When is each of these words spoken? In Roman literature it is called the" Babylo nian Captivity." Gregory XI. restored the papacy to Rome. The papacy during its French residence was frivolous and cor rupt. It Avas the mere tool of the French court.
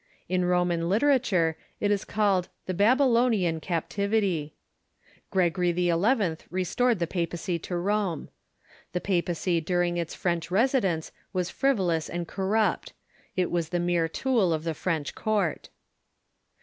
In 0.27 0.45
Roman 0.45 0.89
literature 0.89 1.55
it 1.79 1.91
is 1.91 2.05
called 2.05 2.49
the" 2.65 2.73
Babylo 2.83 3.29
nian 3.29 3.61
Captivity." 3.61 4.55
Gregory 5.29 5.71
XI. 5.71 6.37
restored 6.49 6.97
the 6.97 7.05
papacy 7.05 7.59
to 7.59 7.77
Rome. 7.77 8.29
The 8.93 8.99
papacy 8.99 9.61
during 9.61 9.97
its 9.97 10.15
French 10.15 10.49
residence 10.49 11.11
was 11.33 11.51
frivolous 11.51 12.09
and 12.09 12.27
cor 12.27 12.47
rupt. 12.47 12.93
It 13.35 13.51
Avas 13.51 13.69
the 13.69 13.79
mere 13.79 14.07
tool 14.07 14.51
of 14.51 14.63
the 14.63 14.73
French 14.73 15.13
court. 15.13 15.69